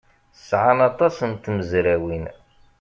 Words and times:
Sɛan 0.47 0.79
aṭas 0.89 1.17
n 1.29 1.31
tmezrawin. 1.33 2.25